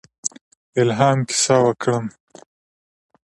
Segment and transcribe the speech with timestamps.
[0.81, 2.05] الهام کیسه وکړم.